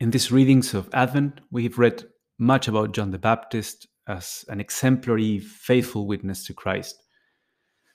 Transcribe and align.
In 0.00 0.10
these 0.12 0.30
readings 0.30 0.74
of 0.74 0.88
Advent, 0.92 1.40
we 1.50 1.64
have 1.64 1.76
read 1.76 2.04
much 2.38 2.68
about 2.68 2.92
John 2.92 3.10
the 3.10 3.18
Baptist 3.18 3.88
as 4.06 4.44
an 4.48 4.60
exemplary, 4.60 5.40
faithful 5.40 6.06
witness 6.06 6.44
to 6.46 6.54
Christ. 6.54 7.02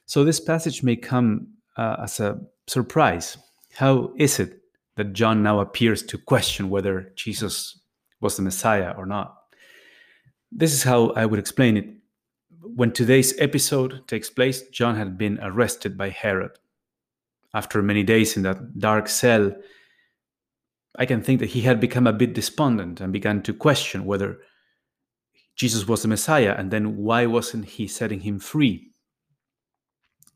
So, 0.06 0.26
this 0.26 0.42
passage 0.42 0.84
may 0.84 0.98
come 0.98 1.54
uh, 1.78 1.96
as 2.04 2.20
a 2.20 2.42
surprise. 2.68 3.38
How 3.76 4.12
is 4.18 4.40
it 4.40 4.60
that 4.98 5.14
John 5.14 5.44
now 5.44 5.62
appears 5.62 6.04
to 6.04 6.18
question 6.18 6.70
whether 6.70 7.14
Jesus 7.16 7.80
was 8.20 8.36
the 8.36 8.42
Messiah 8.42 8.94
or 8.98 9.06
not? 9.06 9.36
This 10.52 10.74
is 10.74 10.84
how 10.84 11.12
I 11.12 11.26
would 11.26 11.40
explain 11.40 11.78
it. 11.78 11.86
When 12.62 12.92
today's 12.92 13.34
episode 13.40 14.06
takes 14.10 14.30
place, 14.30 14.62
John 14.70 14.98
had 14.98 15.18
been 15.18 15.40
arrested 15.42 15.98
by 15.98 16.10
Herod. 16.10 16.52
After 17.54 17.82
many 17.82 18.04
days 18.04 18.36
in 18.36 18.44
that 18.44 18.78
dark 18.78 19.08
cell, 19.08 19.56
I 20.98 21.06
can 21.06 21.22
think 21.22 21.40
that 21.40 21.50
he 21.50 21.62
had 21.62 21.80
become 21.80 22.06
a 22.06 22.14
bit 22.14 22.34
despondent 22.34 23.02
and 23.02 23.12
began 23.12 23.42
to 23.44 23.54
question 23.54 24.06
whether 24.06 24.40
Jesus 25.56 25.88
was 25.88 26.02
the 26.02 26.08
Messiah, 26.08 26.56
and 26.58 26.72
then 26.72 26.98
why 26.98 27.26
wasn't 27.26 27.66
he 27.66 27.88
setting 27.88 28.22
him 28.22 28.40
free? 28.40 28.92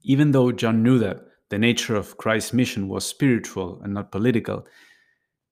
Even 0.03 0.31
though 0.31 0.51
John 0.51 0.83
knew 0.83 0.99
that 0.99 1.25
the 1.49 1.57
nature 1.57 1.95
of 1.95 2.17
Christ's 2.17 2.53
mission 2.53 2.87
was 2.87 3.05
spiritual 3.05 3.81
and 3.83 3.93
not 3.93 4.11
political, 4.11 4.67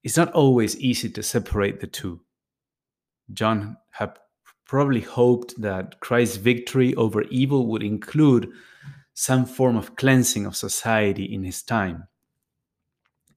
it's 0.03 0.17
not 0.17 0.31
always 0.33 0.79
easy 0.79 1.09
to 1.09 1.23
separate 1.23 1.79
the 1.79 1.87
two. 1.87 2.21
John 3.33 3.77
had 3.91 4.17
probably 4.65 5.01
hoped 5.01 5.59
that 5.61 5.99
Christ's 5.99 6.37
victory 6.37 6.93
over 6.95 7.23
evil 7.23 7.67
would 7.67 7.83
include 7.83 8.51
some 9.13 9.45
form 9.45 9.75
of 9.77 9.95
cleansing 9.95 10.45
of 10.45 10.55
society 10.55 11.23
in 11.23 11.43
his 11.43 11.63
time. 11.63 12.07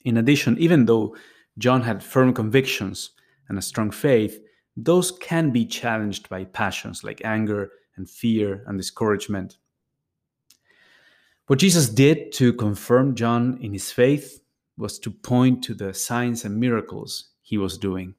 In 0.05 0.16
addition, 0.16 0.59
even 0.59 0.87
though 0.87 1.16
John 1.59 1.83
had 1.83 2.03
firm 2.03 2.33
convictions 2.33 3.11
and 3.48 3.59
a 3.59 3.62
strong 3.62 3.91
faith, 3.91 4.41
those 4.77 5.11
can 5.11 5.51
be 5.51 5.66
challenged 5.66 6.29
by 6.29 6.45
passions 6.45 7.02
like 7.02 7.21
anger 7.24 7.73
and 7.96 8.09
fear 8.09 8.63
and 8.66 8.79
discouragement. 8.79 9.59
What 11.49 11.59
Jesus 11.59 11.88
did 11.88 12.30
to 12.32 12.52
confirm 12.52 13.15
John 13.15 13.59
in 13.60 13.73
his 13.73 13.91
faith 13.91 14.41
was 14.77 14.99
to 15.01 15.10
point 15.10 15.65
to 15.65 15.74
the 15.74 15.93
signs 15.93 16.45
and 16.45 16.60
miracles 16.60 17.30
he 17.43 17.59
was 17.59 17.77
doing. 17.79 18.15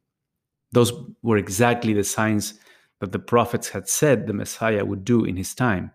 Those 0.71 0.91
were 1.21 1.37
exactly 1.37 1.93
the 1.93 2.03
signs 2.03 2.55
that 2.99 3.11
the 3.11 3.19
prophets 3.19 3.69
had 3.69 3.87
said 3.87 4.27
the 4.27 4.33
Messiah 4.33 4.83
would 4.83 5.05
do 5.05 5.23
in 5.23 5.37
his 5.37 5.55
time. 5.55 5.91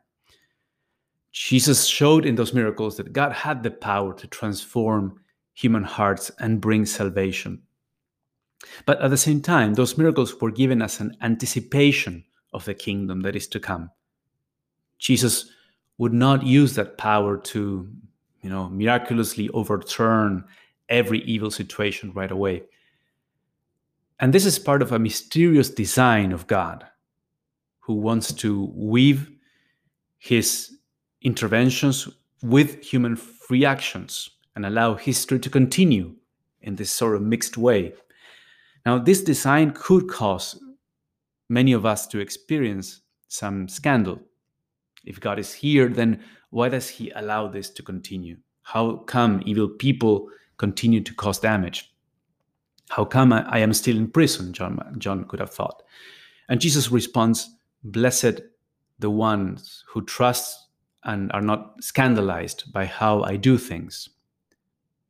Jesus 1.33 1.85
showed 1.85 2.25
in 2.25 2.37
those 2.37 2.55
miracles 2.55 2.97
that 2.97 3.13
God 3.13 3.33
had 3.33 3.63
the 3.63 3.71
power 3.71 4.15
to 4.15 4.27
transform 4.29 5.21
human 5.55 5.85
hearts 5.85 6.31
and 6.39 6.61
bring 6.61 6.85
salvation. 6.85 7.63
But 8.87 9.01
at 9.01 9.11
the 9.11 9.17
same 9.17 9.41
time, 9.41 9.75
those 9.75 9.97
miracles 9.97 10.41
were 10.41 10.51
given 10.51 10.83
as 10.83 11.01
an 11.01 11.17
anticipation 11.23 12.25
of 12.53 12.65
the 12.65 12.75
kingdom 12.75 13.21
that 13.21 13.37
is 13.37 13.47
to 13.49 13.61
come. 13.61 13.91
Jesus 14.99 15.51
would 15.99 16.13
not 16.13 16.45
use 16.45 16.75
that 16.75 16.99
power 16.99 17.37
to, 17.37 17.89
you 18.43 18.51
know, 18.51 18.69
miraculously 18.69 19.49
overturn 19.51 20.45
every 20.89 21.21
evil 21.21 21.51
situation 21.51 22.13
right 22.13 22.31
away. 22.31 22.63
And 24.21 24.33
this 24.33 24.47
is 24.47 24.59
part 24.59 24.83
of 24.83 24.93
a 24.93 24.99
mysterious 24.99 25.71
design 25.71 26.33
of 26.33 26.47
God 26.47 26.87
who 27.81 27.95
wants 27.95 28.33
to 28.33 28.73
weave 28.75 29.31
his 30.19 30.79
interventions 31.23 32.09
with 32.43 32.83
human 32.83 33.21
reactions 33.51 34.31
and 34.57 34.67
allow 34.67 34.95
history 34.95 35.39
to 35.41 35.51
continue 35.51 36.15
in 36.63 36.77
this 36.77 36.91
sort 36.91 37.17
of 37.17 37.23
mixed 37.23 37.57
way. 37.57 37.93
Now, 38.87 38.99
this 38.99 39.23
design 39.23 39.73
could 39.73 40.09
cause 40.09 40.61
many 41.49 41.73
of 41.73 41.87
us 41.87 42.07
to 42.09 42.21
experience 42.21 43.01
some 43.29 43.69
scandal. 43.69 44.21
If 45.05 45.21
God 45.21 45.39
is 45.39 45.53
here, 45.53 45.89
then 45.89 46.23
why 46.51 46.69
does 46.69 46.89
He 46.89 47.11
allow 47.11 47.49
this 47.49 47.71
to 47.71 47.83
continue? 47.83 48.37
How 48.63 48.97
come 48.97 49.43
evil 49.45 49.69
people 49.69 50.29
continue 50.57 51.01
to 51.03 51.15
cause 51.15 51.39
damage? 51.39 51.95
How 52.91 53.05
come 53.05 53.33
I, 53.33 53.59
am 53.59 53.73
still 53.73 53.97
in 53.97 54.11
prison? 54.11 54.53
John, 54.53 54.95
John 54.99 55.25
could 55.25 55.41
have 55.41 55.51
thought. 55.51 55.83
And 56.49 56.61
Jesus 56.61 56.91
responds, 56.91 57.51
Blessed 57.83 58.41
the 58.99 59.11
ones 59.11 59.85
who 59.89 60.05
trust 60.05 60.69
and 61.05 61.31
are 61.33 61.43
not 61.43 61.83
scandalized 61.83 62.73
by 62.73 62.87
how 62.87 63.23
I 63.23 63.37
do 63.37 63.59
things. 63.59 64.09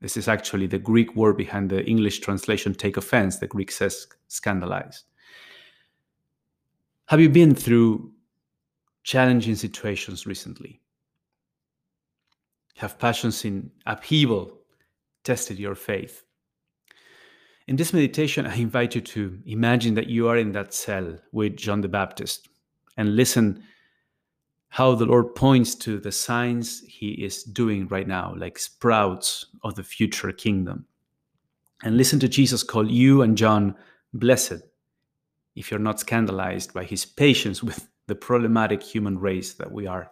This 0.01 0.17
is 0.17 0.29
actually 0.29 0.67
the 0.67 0.79
Greek 0.79 1.15
word 1.17 1.37
behind 1.37 1.71
the 1.71 1.85
English 1.85 2.21
translation 2.21 2.75
take 2.75 2.97
offense. 2.97 3.39
The 3.39 3.47
Greek 3.47 3.71
says 3.71 4.07
scandalize. 4.29 5.05
Have 7.07 7.21
you 7.21 7.29
been 7.29 7.55
through 7.55 8.13
challenging 9.03 9.55
situations 9.55 10.27
recently? 10.27 10.81
Have 12.77 12.99
passions 12.99 13.45
in 13.45 13.71
upheaval 13.87 14.59
tested 15.23 15.59
your 15.59 15.75
faith? 15.75 16.25
In 17.67 17.77
this 17.77 17.93
meditation, 17.93 18.47
I 18.47 18.57
invite 18.57 18.95
you 18.95 19.01
to 19.01 19.39
imagine 19.47 19.95
that 19.95 20.09
you 20.09 20.29
are 20.29 20.37
in 20.37 20.53
that 20.53 20.75
cell 20.75 21.19
with 21.33 21.57
John 21.57 21.81
the 21.81 21.89
Baptist 21.89 22.49
and 22.97 23.17
listen 23.17 23.63
how 24.75 24.93
the 24.93 25.07
Lord 25.07 25.37
points 25.37 25.77
to 25.77 26.01
the 26.01 26.11
signs 26.11 26.81
he 26.81 27.11
is 27.11 27.45
doing 27.45 27.87
right 27.87 28.09
now, 28.09 28.35
like 28.37 28.59
sprouts 28.59 29.47
of 29.63 29.77
the 29.77 29.85
future 29.85 30.33
kingdom. 30.33 30.85
And 31.85 31.97
listen 31.97 32.19
to 32.19 32.29
Jesus 32.29 32.65
call 32.65 32.91
you 32.91 33.23
and 33.23 33.39
John 33.39 33.77
blessed 34.15 34.65
if 35.55 35.71
you're 35.71 35.79
not 35.79 36.01
scandalized 36.01 36.75
by 36.75 36.83
his 36.83 37.05
patience 37.05 37.63
with 37.63 37.89
the 38.09 38.17
problematic 38.17 38.83
human 38.83 39.17
race 39.17 39.53
that 39.53 39.71
we 39.71 39.87
are. 39.87 40.11